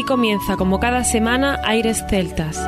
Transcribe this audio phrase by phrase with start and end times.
[0.00, 2.58] Aquí comienza, como cada semana, Aires Celtas.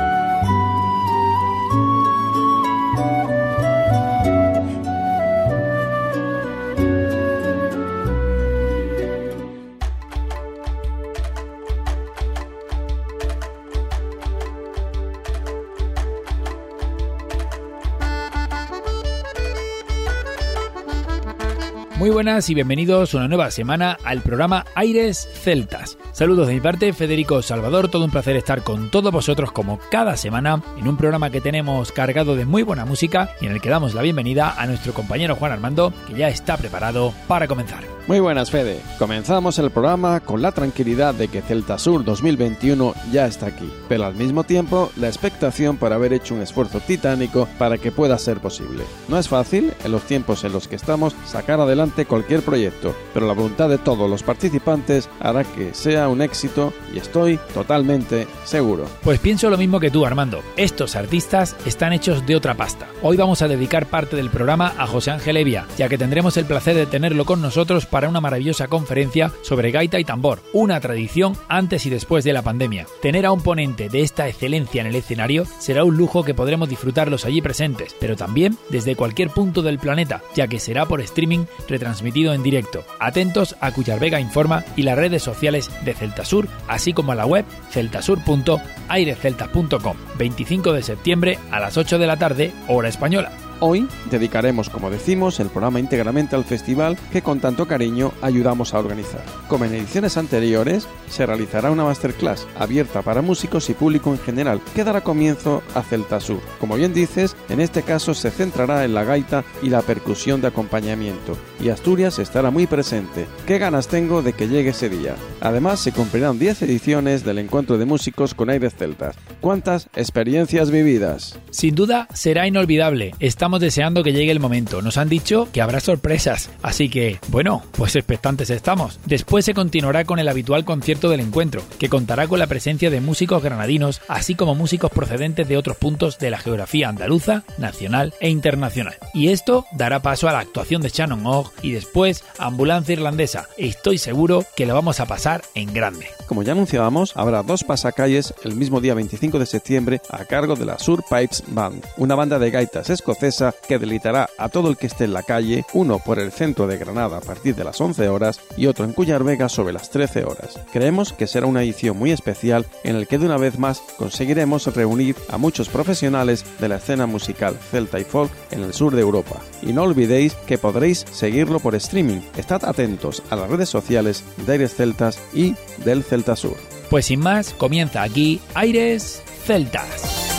[21.96, 25.96] Muy buenas y bienvenidos una nueva semana al programa Aires Celtas.
[26.12, 30.18] Saludos de mi parte, Federico Salvador, todo un placer estar con todos vosotros como cada
[30.18, 33.70] semana en un programa que tenemos cargado de muy buena música y en el que
[33.70, 37.82] damos la bienvenida a nuestro compañero Juan Armando, que ya está preparado para comenzar.
[38.08, 38.80] Muy buenas, Fede.
[38.98, 44.04] Comenzamos el programa con la tranquilidad de que Celta Sur 2021 ya está aquí, pero
[44.04, 48.40] al mismo tiempo la expectación por haber hecho un esfuerzo titánico para que pueda ser
[48.40, 48.84] posible.
[49.08, 53.26] No es fácil, en los tiempos en los que estamos, sacar adelante cualquier proyecto, pero
[53.26, 58.86] la voluntad de todos los participantes hará que sea un éxito y estoy totalmente seguro.
[59.02, 60.42] Pues pienso lo mismo que tú, Armando.
[60.56, 62.86] Estos artistas están hechos de otra pasta.
[63.02, 66.44] Hoy vamos a dedicar parte del programa a José Ángel Evia, ya que tendremos el
[66.44, 71.36] placer de tenerlo con nosotros para una maravillosa conferencia sobre gaita y tambor, una tradición
[71.48, 72.86] antes y después de la pandemia.
[73.00, 76.68] Tener a un ponente de esta excelencia en el escenario será un lujo que podremos
[76.68, 81.00] disfrutar los allí presentes, pero también desde cualquier punto del planeta, ya que será por
[81.00, 82.84] streaming retransmitido en directo.
[82.98, 87.44] Atentos a Vega Informa y las redes sociales de Celtasur, así como a la web
[87.70, 93.30] celtasur.aireceltas.com, 25 de septiembre a las 8 de la tarde, hora española.
[93.64, 98.80] Hoy dedicaremos, como decimos, el programa íntegramente al festival que con tanto cariño ayudamos a
[98.80, 99.22] organizar.
[99.46, 104.60] Como en ediciones anteriores, se realizará una masterclass abierta para músicos y público en general
[104.74, 106.40] que dará comienzo a Celta Sur.
[106.58, 110.48] Como bien dices, en este caso se centrará en la gaita y la percusión de
[110.48, 113.26] acompañamiento, y Asturias estará muy presente.
[113.46, 115.14] ¿Qué ganas tengo de que llegue ese día?
[115.40, 119.14] Además, se cumplirán 10 ediciones del encuentro de músicos con aires celtas.
[119.40, 121.38] ¿Cuántas experiencias vividas?
[121.50, 123.14] Sin duda será inolvidable.
[123.20, 124.82] Estamos deseando que llegue el momento.
[124.82, 128.98] Nos han dicho que habrá sorpresas, así que, bueno, pues expectantes estamos.
[129.06, 133.00] Después se continuará con el habitual concierto del encuentro, que contará con la presencia de
[133.00, 138.28] músicos granadinos, así como músicos procedentes de otros puntos de la geografía andaluza, nacional e
[138.28, 138.96] internacional.
[139.14, 143.48] Y esto dará paso a la actuación de Shannon Ogg y después Ambulancia Irlandesa.
[143.56, 146.06] Estoy seguro que lo vamos a pasar en grande.
[146.26, 150.64] Como ya anunciábamos, habrá dos pasacalles el mismo día 25 de septiembre a cargo de
[150.64, 154.86] la Sur Pipes Band, una banda de gaitas escocesa que deleitará a todo el que
[154.86, 158.08] esté en la calle, uno por el centro de Granada a partir de las 11
[158.08, 160.60] horas y otro en Cuyar Vega sobre las 13 horas.
[160.72, 164.72] Creemos que será una edición muy especial en el que de una vez más conseguiremos
[164.74, 169.02] reunir a muchos profesionales de la escena musical celta y folk en el sur de
[169.02, 169.40] Europa.
[169.62, 172.20] Y no olvidéis que podréis seguirlo por streaming.
[172.36, 175.54] Estad atentos a las redes sociales de Aires Celtas y
[175.84, 176.56] del Celta Sur.
[176.90, 180.31] Pues sin más, comienza aquí Aires Celtas.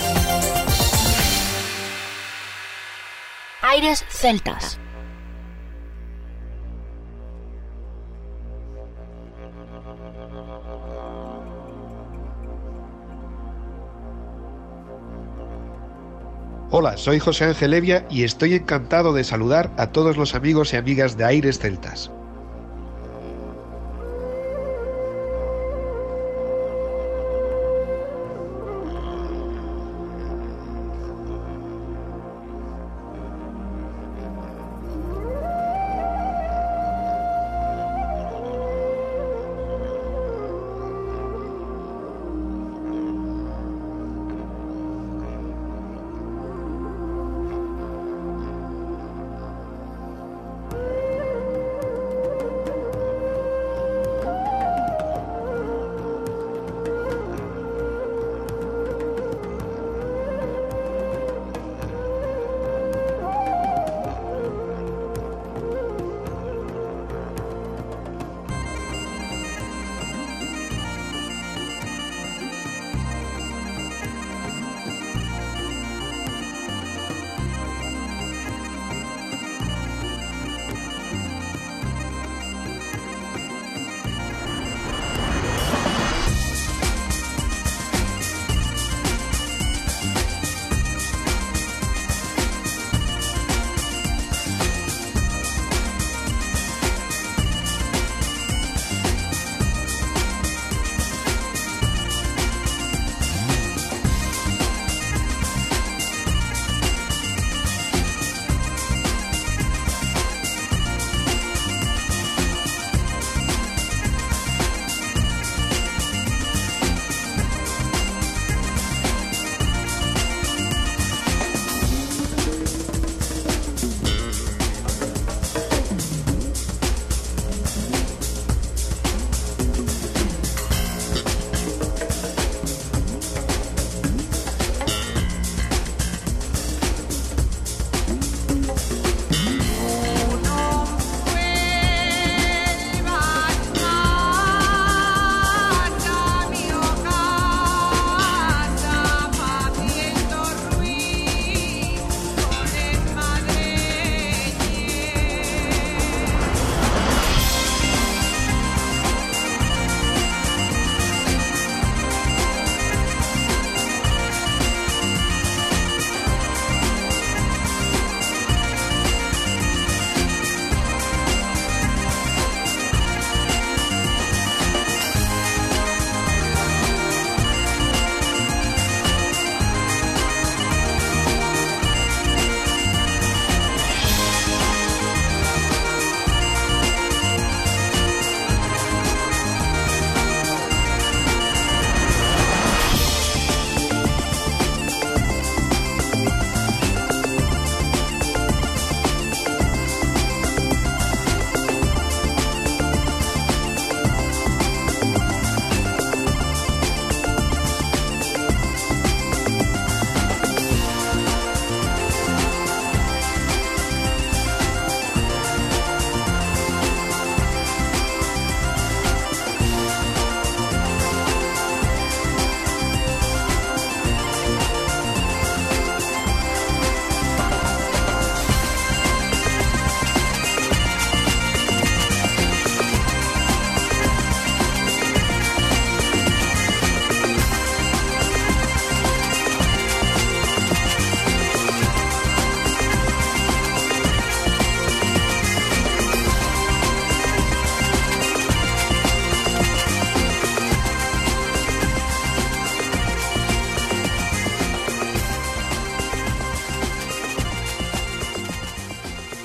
[3.74, 4.80] Aires Celtas.
[16.70, 20.78] Hola, soy José Ángel Evia y estoy encantado de saludar a todos los amigos y
[20.78, 22.12] amigas de Aires Celtas.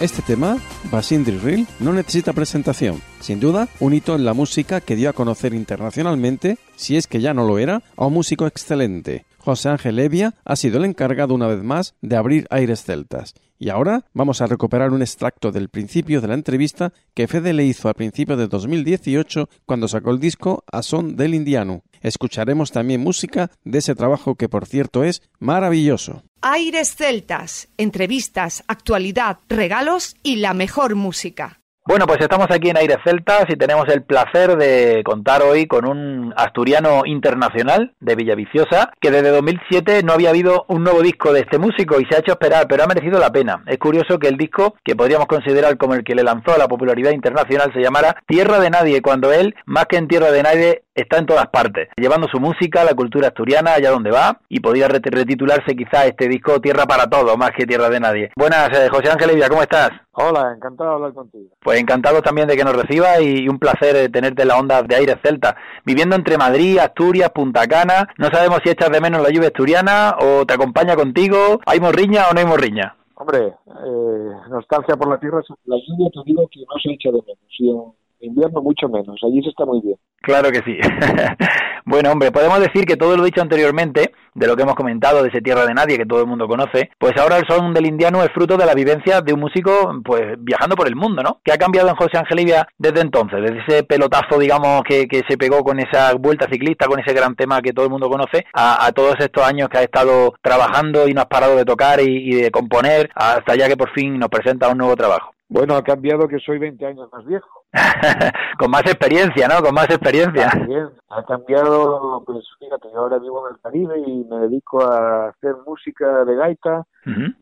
[0.00, 0.58] Este tema,
[0.92, 3.02] Basindri Reel, no necesita presentación.
[3.18, 7.20] Sin duda, un hito en la música que dio a conocer internacionalmente, si es que
[7.20, 9.26] ya no lo era, a un músico excelente.
[9.38, 13.34] José Ángel Evia ha sido el encargado una vez más de abrir aires celtas.
[13.58, 17.64] Y ahora vamos a recuperar un extracto del principio de la entrevista que Fede le
[17.64, 21.82] hizo a principio de 2018 cuando sacó el disco A Son del Indiano.
[22.00, 26.22] Escucharemos también música de ese trabajo que por cierto es maravilloso.
[26.40, 31.60] Aires Celtas, entrevistas, actualidad, regalos y la mejor música.
[31.88, 35.86] Bueno, pues estamos aquí en Aires Celtas y tenemos el placer de contar hoy con
[35.86, 41.40] un asturiano internacional de Villaviciosa que desde 2007 no había habido un nuevo disco de
[41.40, 43.62] este músico y se ha hecho esperar, pero ha merecido la pena.
[43.66, 46.68] Es curioso que el disco, que podríamos considerar como el que le lanzó a la
[46.68, 50.82] popularidad internacional, se llamara Tierra de Nadie, cuando él, más que en Tierra de Nadie,
[50.94, 54.88] está en todas partes, llevando su música, la cultura asturiana allá donde va y podría
[54.88, 58.30] retitularse quizá este disco Tierra para Todos, más que Tierra de Nadie.
[58.36, 59.90] Buenas, eh, José Ángel Evia, ¿cómo estás?
[60.20, 61.50] Hola, encantado de hablar contigo.
[61.60, 64.82] Pues encantado también de que nos reciba y un placer eh, tenerte en la onda
[64.82, 65.56] de aire celta.
[65.84, 70.16] Viviendo entre Madrid, Asturias, Punta Cana, no sabemos si echas de menos la lluvia asturiana
[70.18, 71.60] o te acompaña contigo.
[71.66, 72.96] ¿Hay morriña o no hay morriña?
[73.14, 77.22] Hombre, eh, nostalgia por la tierra, la lluvia te digo que no se echa de
[77.22, 79.96] menos invierno mucho menos, allí se está muy bien.
[80.20, 80.78] Claro que sí.
[81.84, 85.28] bueno, hombre, podemos decir que todo lo dicho anteriormente, de lo que hemos comentado de
[85.28, 88.22] ese Tierra de Nadie que todo el mundo conoce, pues ahora el son del indiano
[88.22, 91.40] es fruto de la vivencia de un músico pues viajando por el mundo, ¿no?
[91.44, 93.40] ¿Qué ha cambiado en José Angelivia desde entonces?
[93.40, 97.60] Desde ese pelotazo, digamos, que, se pegó con esa vuelta ciclista, con ese gran tema
[97.60, 101.20] que todo el mundo conoce, a, todos estos años que ha estado trabajando y no
[101.20, 104.78] has parado de tocar y de componer, hasta ya que por fin nos presenta un
[104.78, 105.32] nuevo trabajo.
[105.48, 107.64] Bueno, ha cambiado que soy 20 años más viejo.
[108.58, 109.62] Con más experiencia, ¿no?
[109.62, 110.50] Con más experiencia.
[110.66, 115.28] Bien, ha cambiado, pues fíjate, yo ahora vivo en el Caribe y me dedico a
[115.28, 116.84] hacer música de gaita,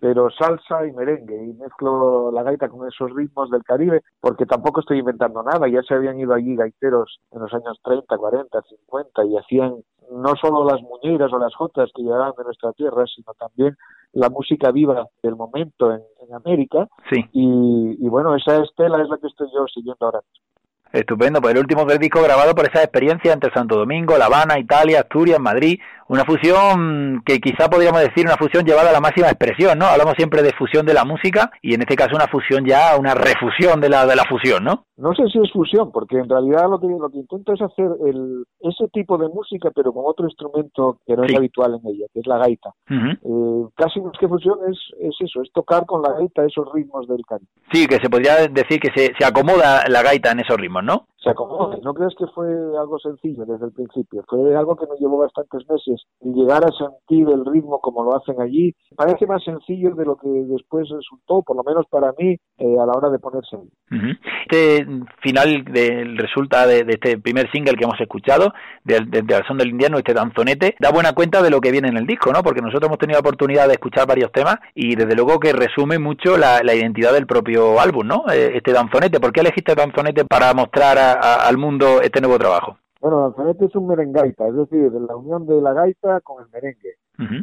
[0.00, 4.80] pero salsa y merengue, y mezclo la gaita con esos ritmos del Caribe, porque tampoco
[4.80, 9.24] estoy inventando nada, ya se habían ido allí gaiteros en los años 30, 40, 50
[9.24, 9.74] y hacían
[10.12, 13.76] no solo las muñeiras o las jotas que llegaban de nuestra tierra, sino también
[14.12, 16.02] la música viva del momento en,
[16.34, 16.88] América.
[17.08, 17.24] Sí.
[17.32, 20.20] Y, y, bueno, esa estela es la que estoy yo siguiendo ahora
[20.96, 25.00] Estupendo, pues el último disco grabado por esa experiencia entre Santo Domingo, La Habana, Italia,
[25.00, 29.78] Asturias, Madrid, una fusión que quizá podríamos decir una fusión llevada a la máxima expresión,
[29.78, 29.86] ¿no?
[29.86, 33.14] Hablamos siempre de fusión de la música y en este caso una fusión ya, una
[33.14, 34.84] refusión de la, de la fusión, ¿no?
[34.96, 37.90] No sé si es fusión, porque en realidad lo que, lo que intento es hacer
[38.06, 42.06] el, ese tipo de música, pero con otro instrumento que no es habitual en ella,
[42.14, 42.70] que es la gaita.
[42.88, 47.06] Eh, casi más que fusión es, es eso, es tocar con la gaita esos ritmos
[47.08, 47.50] del caribe.
[47.72, 50.85] Sí, que se podría decir que se, se acomoda la gaita en esos ritmos, ¿no?
[50.86, 51.08] ¿no?
[51.26, 51.76] Se acomoda.
[51.82, 52.46] No crees que fue
[52.78, 57.28] algo sencillo desde el principio, fue algo que me llevó bastantes meses llegar a sentir
[57.28, 58.72] el ritmo como lo hacen allí.
[58.96, 62.86] Parece más sencillo de lo que después resultó, por lo menos para mí, eh, a
[62.86, 63.56] la hora de ponerse
[64.48, 64.86] Este
[65.20, 68.52] final del resulta de, este primer single que hemos escuchado,
[68.84, 71.88] de, de, de Son del Indiano, este danzonete, da buena cuenta de lo que viene
[71.88, 72.44] en el disco, ¿no?
[72.44, 75.98] Porque nosotros hemos tenido la oportunidad de escuchar varios temas y desde luego que resume
[75.98, 78.24] mucho la, identidad del propio álbum, ¿no?
[78.30, 79.18] Eh, este danzonete.
[79.18, 82.78] ¿Por qué elegiste danzonete para mostrar al mundo este nuevo trabajo?
[83.00, 86.96] Bueno, danzonete es un merengaita, es decir, la unión de la gaita con el merengue.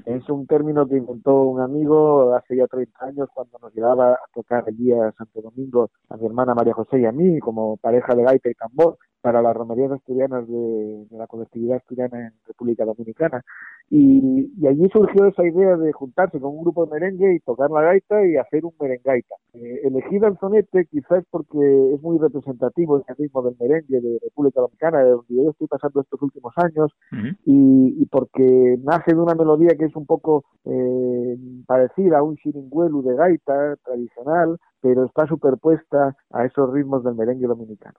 [0.06, 4.20] Es un término que inventó un amigo hace ya 30 años cuando nos llevaba a
[4.32, 8.14] tocar allí a Santo Domingo a mi hermana María José y a mí como pareja
[8.14, 13.42] de gaita y tambor para las romerías asturianas de, la colectividad asturiana en República Dominicana.
[13.90, 17.82] Y, allí surgió esa idea de juntarse con un grupo de merengue y tocar la
[17.84, 19.36] gaita y hacer un merengaita.
[19.54, 25.04] Eh, elegí Danzonete quizás porque es muy representativo el ritmo del merengue de República Dominicana,
[25.06, 26.92] de donde yo estoy pasando estos últimos años,
[27.46, 33.02] y, porque nace de una melodía que es un poco eh, parecida a un chiringuelu
[33.04, 37.98] de gaita tradicional, pero está superpuesta a esos ritmos del merengue dominicano.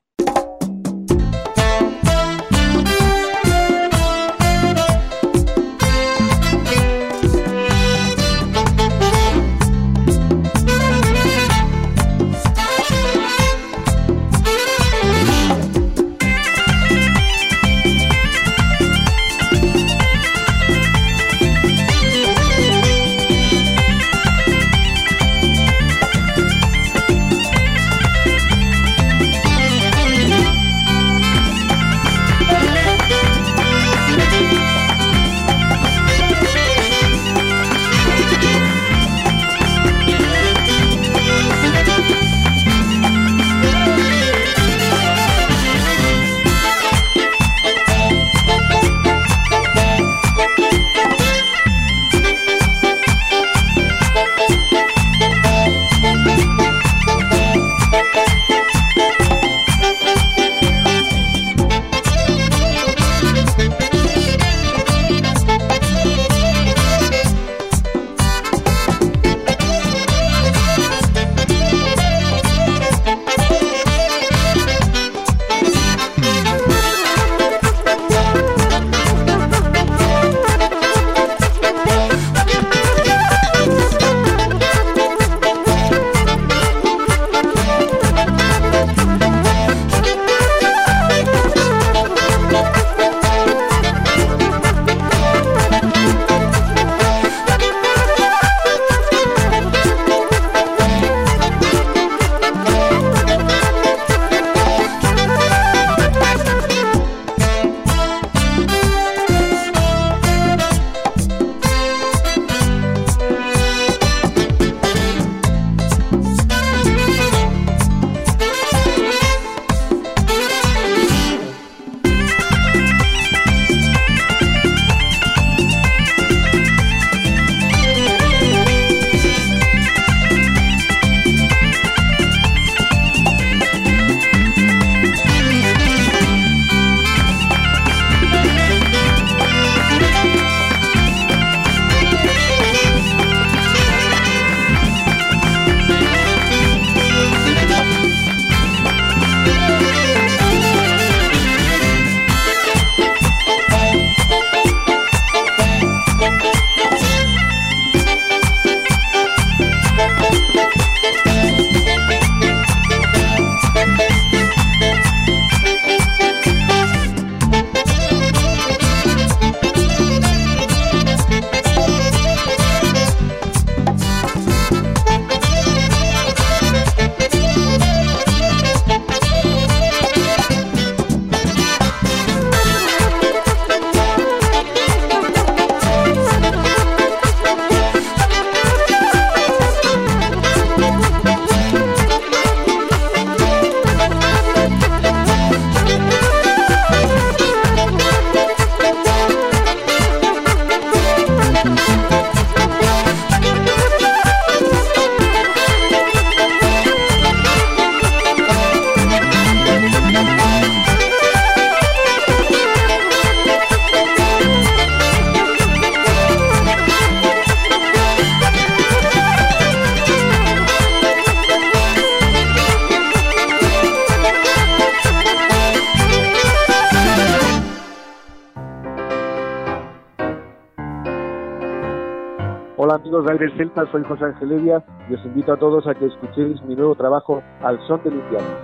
[233.56, 237.42] Celtas, soy José Angelevia y os invito a todos a que escuchéis mi nuevo trabajo
[237.62, 238.63] Al Son del Invierno.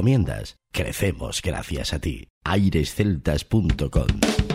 [0.00, 2.28] Recomiendas, crecemos gracias a ti.
[2.44, 4.49] airesceltas.com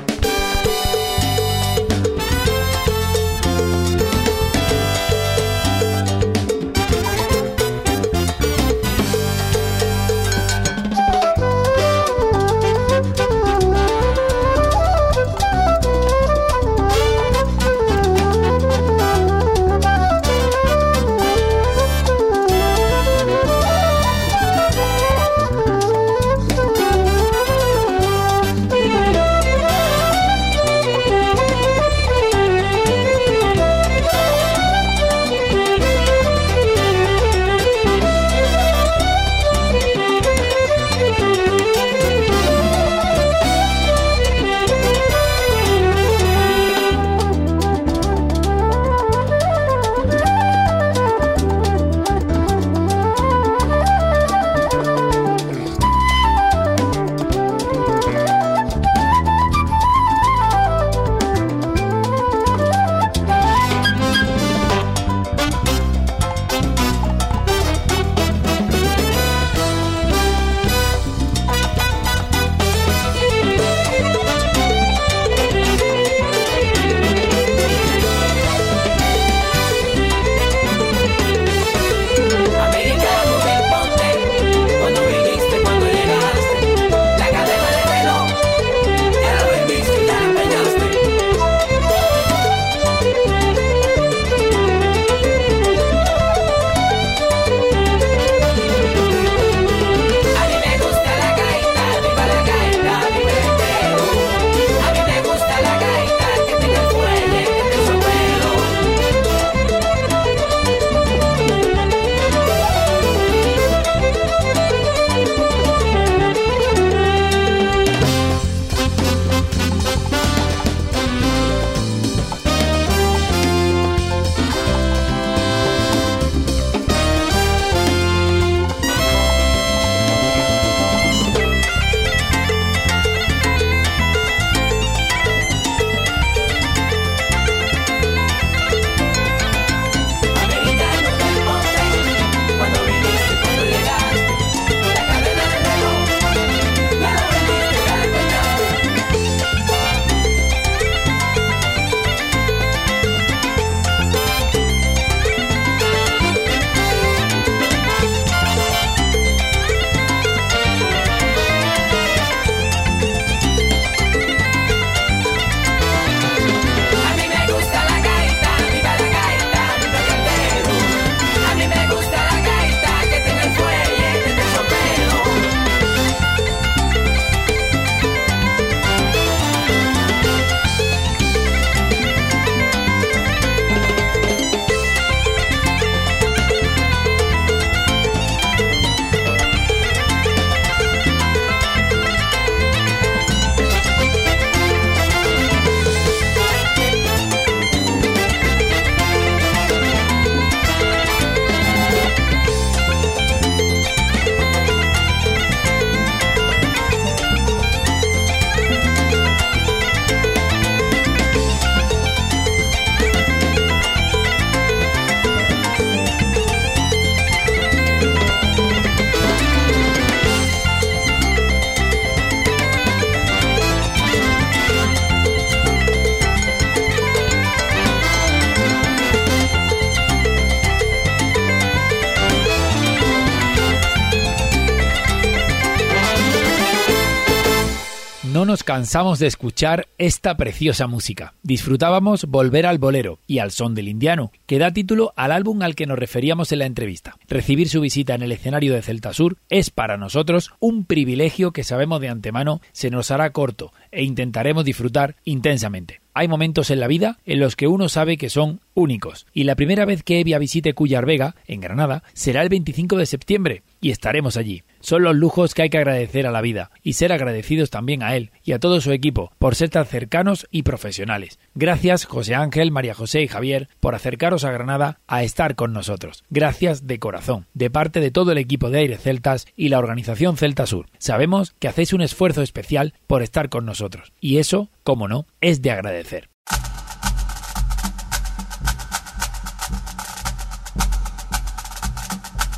[238.66, 241.36] cansamos de escuchar esta preciosa música.
[241.44, 245.76] Disfrutábamos Volver al Bolero y al Son del Indiano, que da título al álbum al
[245.76, 247.16] que nos referíamos en la entrevista.
[247.30, 251.64] Recibir su visita en el escenario de Celta Sur es para nosotros un privilegio que
[251.64, 256.02] sabemos de antemano se nos hará corto e intentaremos disfrutar intensamente.
[256.18, 259.56] Hay momentos en la vida en los que uno sabe que son únicos, y la
[259.56, 263.92] primera vez que Evia visite Cuyar Vega, en Granada, será el 25 de septiembre, y
[263.92, 264.64] estaremos allí.
[264.86, 268.16] Son los lujos que hay que agradecer a la vida, y ser agradecidos también a
[268.16, 271.40] él y a todo su equipo por ser tan cercanos y profesionales.
[271.56, 276.24] Gracias José Ángel, María José y Javier por acercaros a Granada a estar con nosotros.
[276.30, 280.38] Gracias de corazón, de parte de todo el equipo de Aire Celtas y la organización
[280.38, 280.86] Celta Sur.
[281.00, 285.64] Sabemos que hacéis un esfuerzo especial por estar con nosotros, y eso, como no, es
[285.64, 286.35] de agradecer.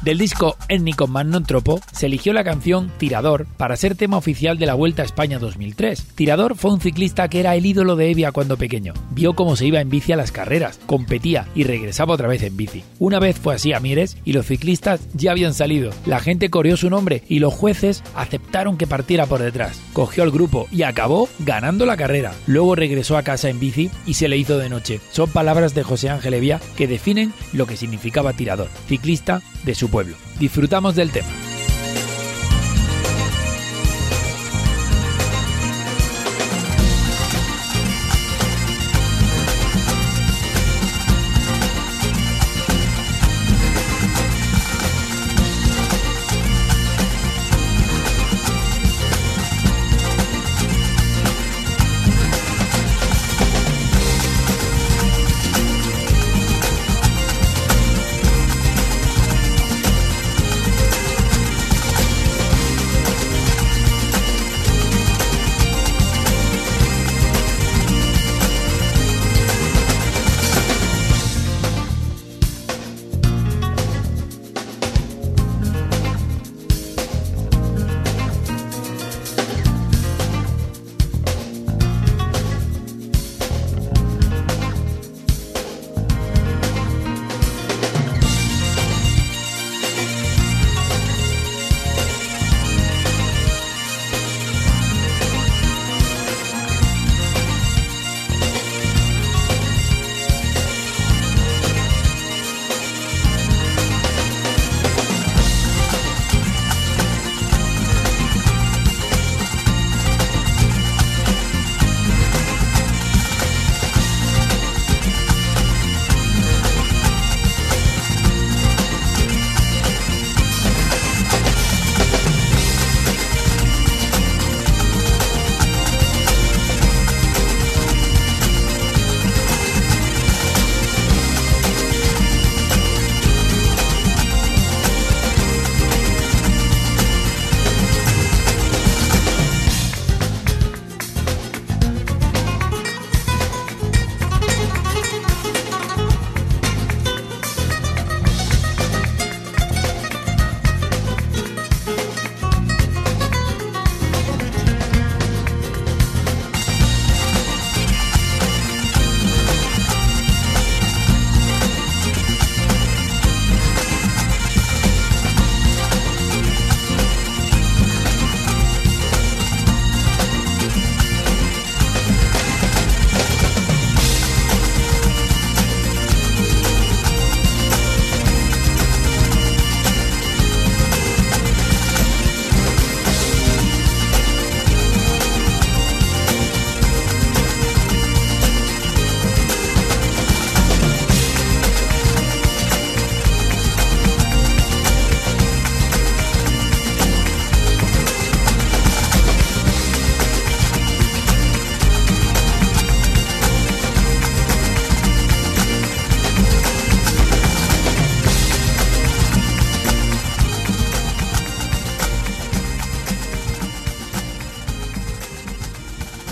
[0.08, 4.74] Del disco étnico Magnotropo se eligió la canción Tirador para ser tema oficial de la
[4.74, 6.16] Vuelta a España 2003.
[6.16, 8.94] Tirador fue un ciclista que era el ídolo de Evia cuando pequeño.
[9.12, 12.56] Vio cómo se iba en bici a las carreras, competía y regresaba otra vez en
[12.56, 12.86] bici.
[13.00, 15.92] Una vez fue así a Mieres y los ciclistas ya habían salido.
[16.06, 19.78] La gente coreó su nombre y los jueces aceptaron que partiera por detrás.
[19.92, 22.32] Cogió al grupo y acabó ganando la carrera.
[22.46, 25.02] Luego regresó a casa en bici y se le hizo de noche.
[25.12, 29.90] Son palabras de José Ángel Evia que definen lo que significaba tirador, ciclista de su
[30.40, 31.28] Disfrutamos del tema.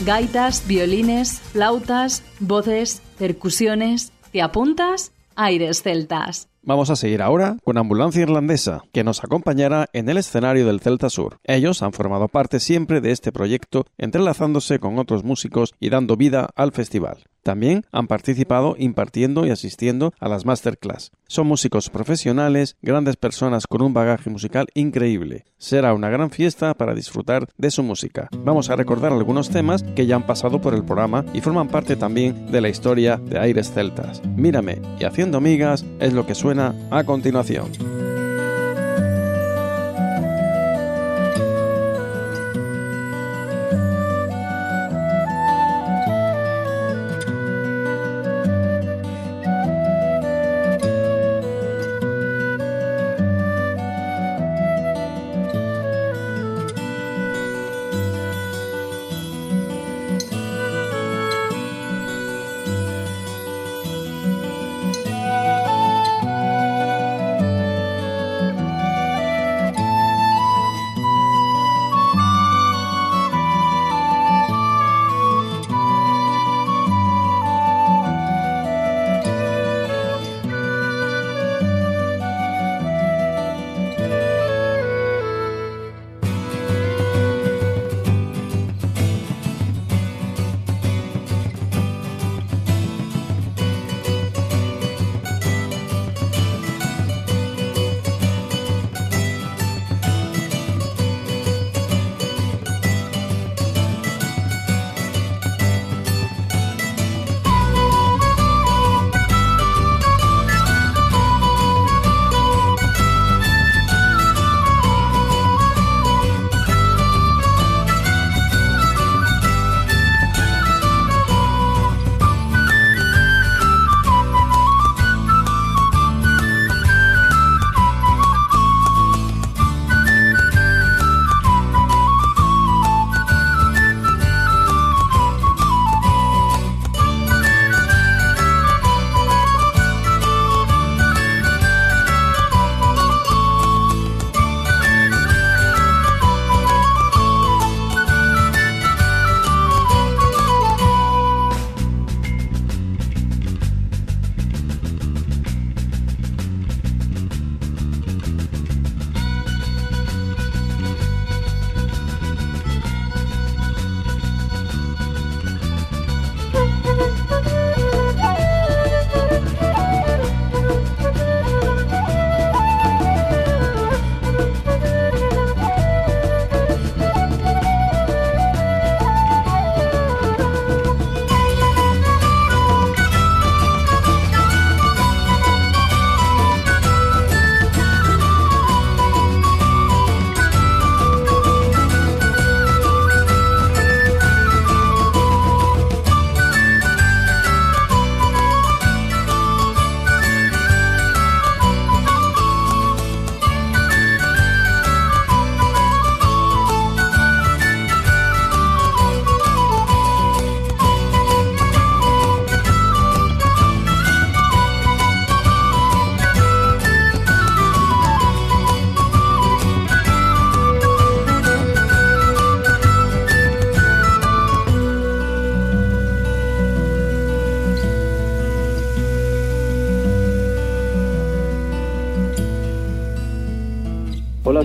[0.06, 4.12] Gaitas, violines, flautas, voces, percusiones.
[4.32, 5.13] ¿Te apuntas?
[5.36, 6.48] Aires celtas.
[6.62, 11.10] Vamos a seguir ahora con Ambulancia Irlandesa, que nos acompañará en el escenario del Celta
[11.10, 11.39] Sur.
[11.44, 16.50] Ellos han formado parte siempre de este proyecto, entrelazándose con otros músicos y dando vida
[16.56, 17.24] al festival.
[17.45, 21.12] También han participado impartiendo y asistiendo a las masterclass.
[21.27, 25.45] Son músicos profesionales, grandes personas con un bagaje musical increíble.
[25.60, 28.29] Será una gran fiesta para disfrutar de su música.
[28.36, 31.95] Vamos a recordar algunos temas que ya han pasado por el programa y forman parte
[31.95, 34.23] también de la historia de Aires Celtas.
[34.25, 37.67] Mírame y haciendo amigas es lo que suena a continuación.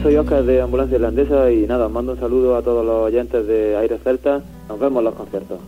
[0.03, 3.77] Soy Oscar de Ambulancia Irlandesa y nada, mando un saludo a todos los oyentes de
[3.77, 4.43] Aire Celta.
[4.69, 5.59] Nos vemos en los conciertos.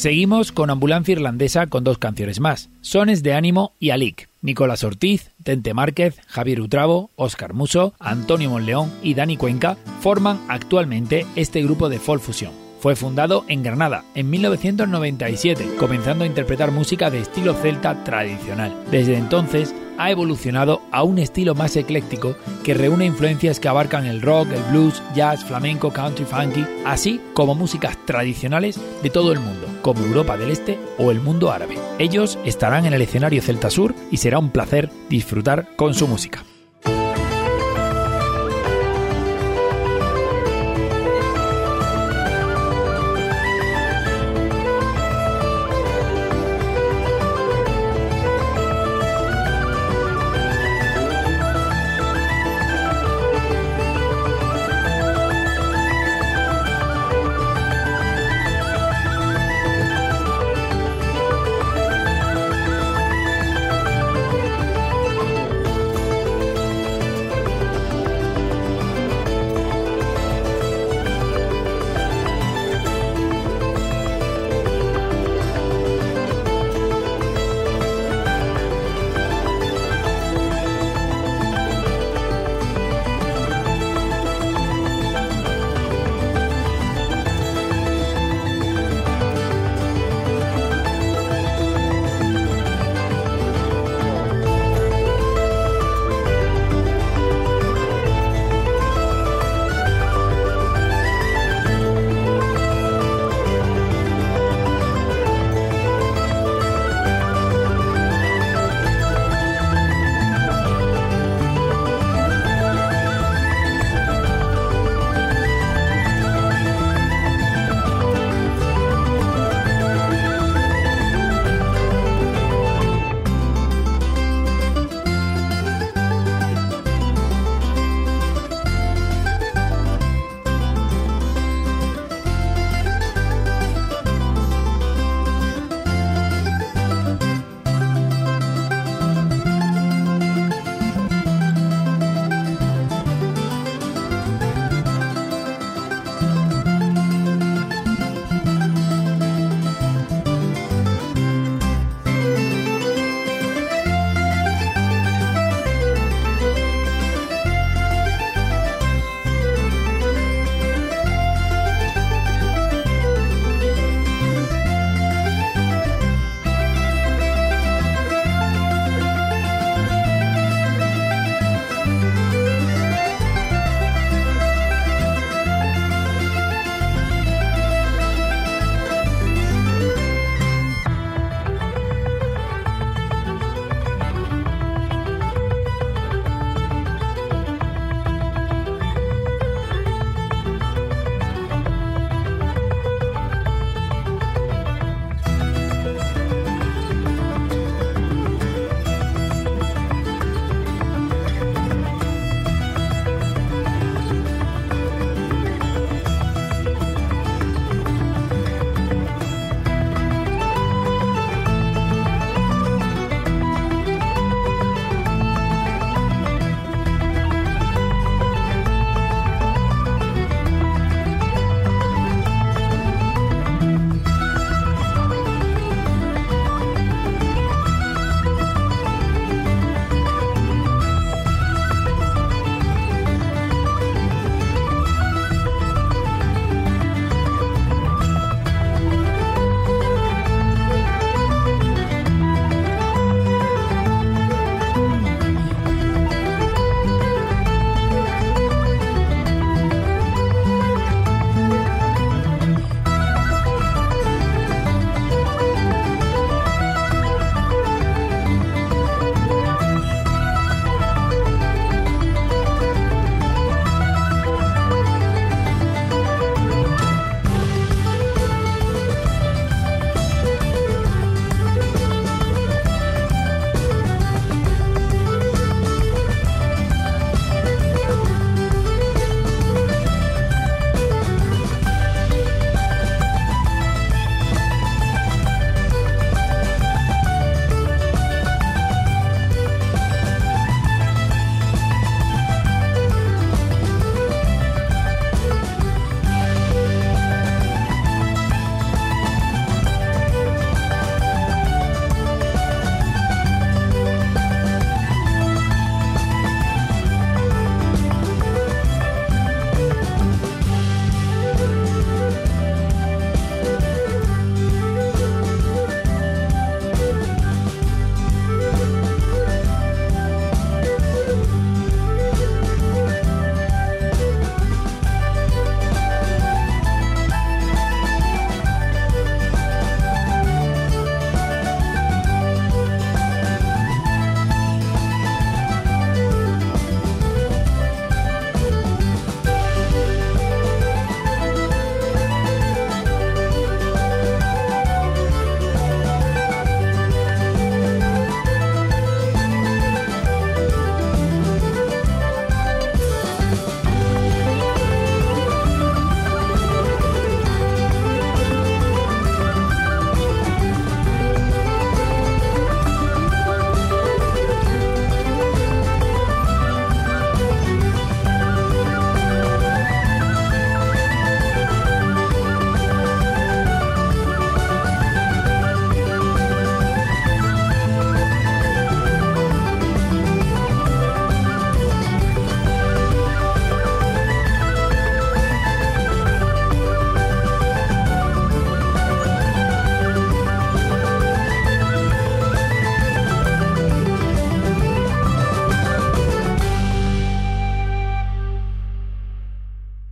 [0.00, 4.30] Seguimos con Ambulancia Irlandesa con dos canciones más, Sones de Ánimo y Alic.
[4.40, 11.26] Nicolás Ortiz, Tente Márquez, Javier Utravo, Óscar Muso, Antonio Monleón y Dani Cuenca forman actualmente
[11.36, 12.52] este grupo de folk fusión.
[12.80, 18.74] Fue fundado en Granada en 1997, comenzando a interpretar música de estilo celta tradicional.
[18.90, 22.34] Desde entonces ha evolucionado a un estilo más ecléctico
[22.64, 27.54] que reúne influencias que abarcan el rock, el blues, jazz, flamenco, country, funky, así como
[27.54, 31.78] músicas tradicionales de todo el mundo, como Europa del Este o el mundo árabe.
[31.98, 36.44] Ellos estarán en el escenario Celta Sur y será un placer disfrutar con su música.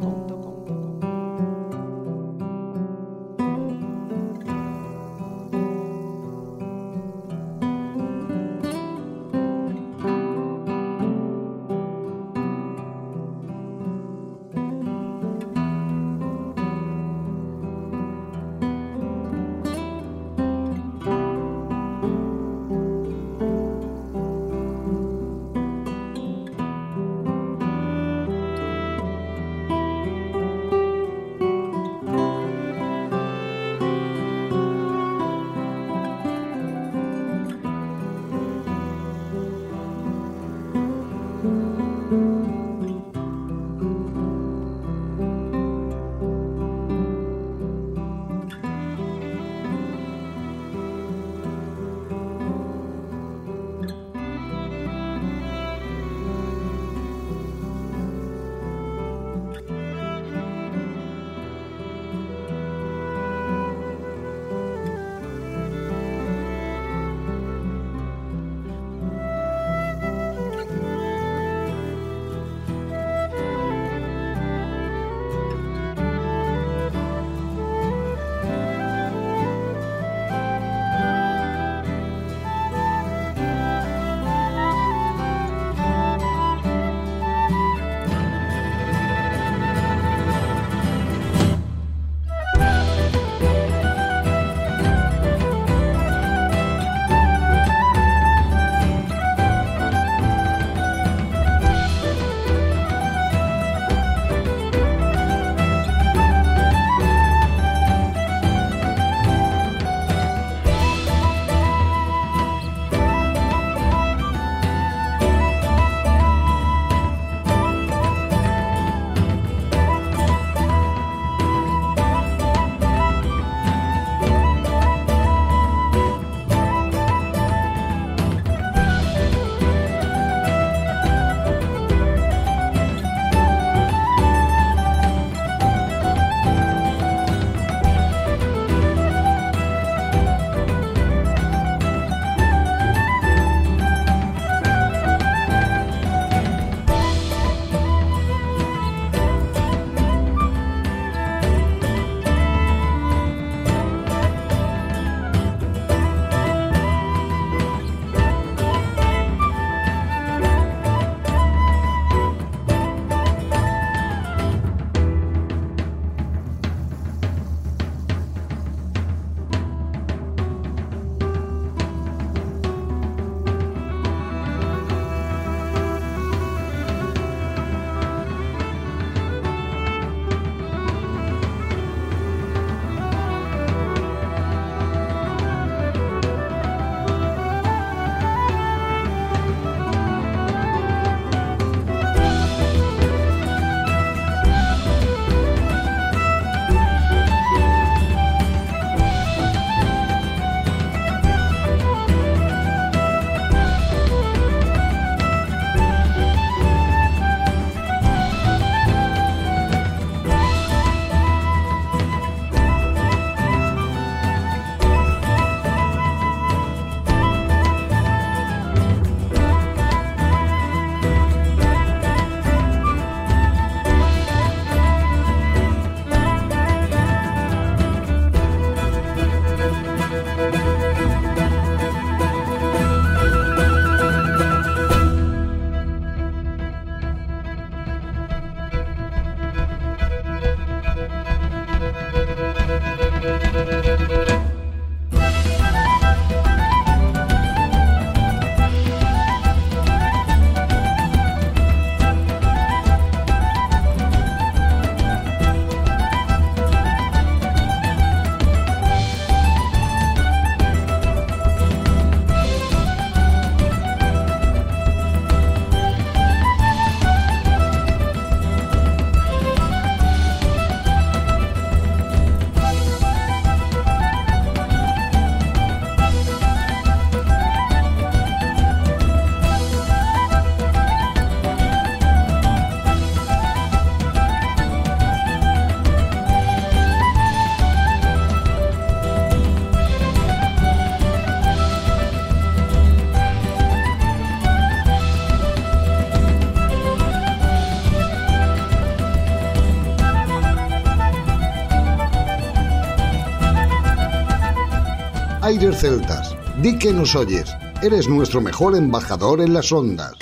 [305.59, 306.37] Celtas.
[306.63, 307.53] Di que nos oyes.
[307.83, 310.13] Eres nuestro mejor embajador en las ondas.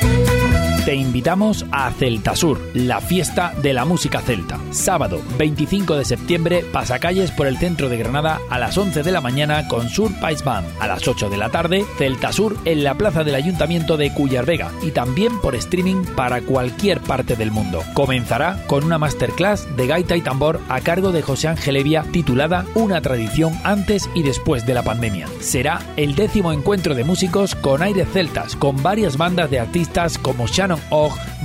[0.86, 4.60] Te invitamos a Celtasur, la fiesta de la música celta.
[4.70, 9.20] Sábado 25 de septiembre, pasacalles por el centro de Granada a las 11 de la
[9.20, 10.68] mañana con Sur Pais Band.
[10.78, 14.70] A las 8 de la tarde, Celtasur en la plaza del Ayuntamiento de Cuyar Vega
[14.80, 17.82] y también por streaming para cualquier parte del mundo.
[17.92, 22.64] Comenzará con una masterclass de gaita y tambor a cargo de José Ángel Evia titulada
[22.76, 25.26] Una tradición antes y después de la pandemia.
[25.40, 30.46] Será el décimo encuentro de músicos con aires celtas, con varias bandas de artistas como
[30.46, 30.75] Shannon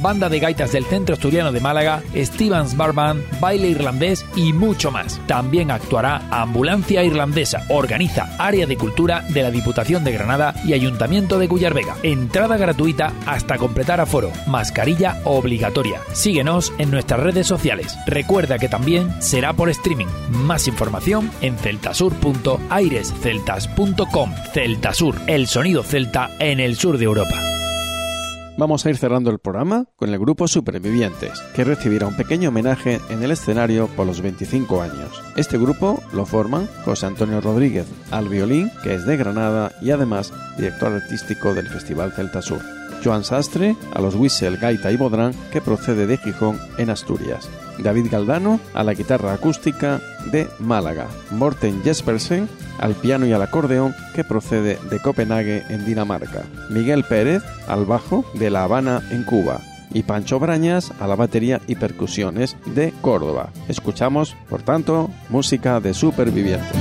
[0.02, 5.20] Banda de gaitas del Centro Asturiano de Málaga, Stevens Barban, baile irlandés y mucho más.
[5.28, 11.38] También actuará Ambulancia Irlandesa, organiza Área de Cultura de la Diputación de Granada y Ayuntamiento
[11.38, 11.96] de Vega.
[12.04, 16.00] Entrada gratuita hasta completar aforo, mascarilla obligatoria.
[16.14, 17.98] Síguenos en nuestras redes sociales.
[18.08, 20.08] Recuerda que también será por streaming.
[20.32, 24.34] Más información en celtasur.airesceltas.com.
[24.54, 27.51] Celtasur, el sonido celta en el sur de Europa
[28.58, 33.00] vamos a ir cerrando el programa con el grupo Supervivientes, que recibirá un pequeño homenaje
[33.10, 35.22] en el escenario por los 25 años.
[35.36, 40.34] Este grupo lo forman José Antonio Rodríguez al violín, que es de Granada y además
[40.58, 42.62] director artístico del Festival Celta Sur.
[43.04, 47.50] Joan Sastre a los whistle, gaita y bodrán, que procede de Gijón en Asturias.
[47.80, 50.02] David Galdano a la guitarra acústica
[50.32, 51.08] de Málaga.
[51.32, 52.50] Morten Jespersen
[52.80, 56.44] al piano y al acordeón que procede de Copenhague en Dinamarca.
[56.70, 59.62] Miguel Pérez al bajo de La Habana en Cuba.
[59.94, 63.50] Y Pancho Brañas a la batería y percusiones de Córdoba.
[63.68, 66.81] Escuchamos, por tanto, música de supervivientes.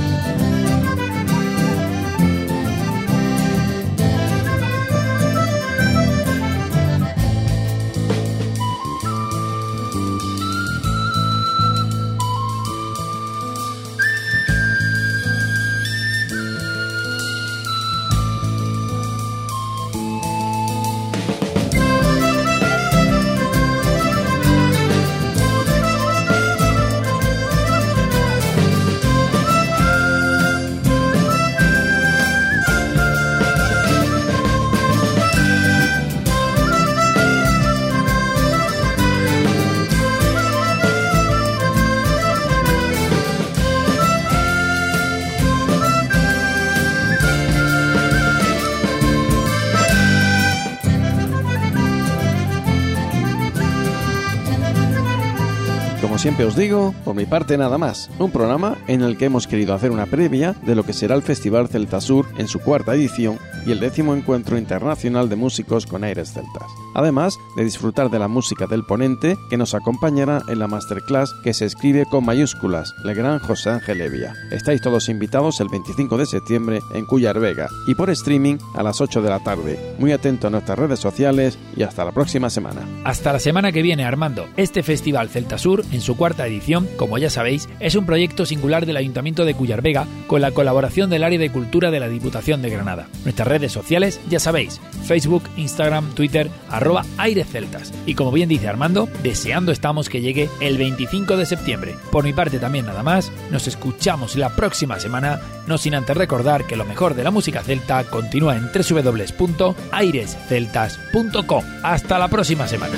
[56.21, 59.73] Siempre os digo, por mi parte nada más, un programa en el que hemos querido
[59.73, 63.39] hacer una previa de lo que será el Festival Celta Sur en su cuarta edición
[63.65, 66.69] y el décimo encuentro internacional de músicos con aires celtas.
[66.93, 71.53] Además de disfrutar de la música del ponente que nos acompañará en la masterclass que
[71.53, 74.33] se escribe con mayúsculas, Le Gran José Ángel Evia.
[74.51, 79.01] Estáis todos invitados el 25 de septiembre en Cuyar Vega y por streaming a las
[79.01, 79.95] 8 de la tarde.
[79.99, 82.81] Muy atento a nuestras redes sociales y hasta la próxima semana.
[83.03, 84.47] Hasta la semana que viene, Armando.
[84.57, 88.85] Este Festival Celta Sur, en su cuarta edición, como ya sabéis, es un proyecto singular
[88.85, 92.61] del Ayuntamiento de Cuyar Vega con la colaboración del área de cultura de la Diputación
[92.61, 93.07] de Granada.
[93.23, 96.49] Nuestras redes sociales, ya sabéis, Facebook, Instagram, Twitter,
[96.81, 97.93] arroba aireceltas.
[98.05, 101.95] Y como bien dice Armando, deseando estamos que llegue el 25 de septiembre.
[102.11, 106.65] Por mi parte también nada más, nos escuchamos la próxima semana, no sin antes recordar
[106.65, 111.63] que lo mejor de la música celta continúa en www.airesceltas.com.
[111.83, 112.97] Hasta la próxima semana.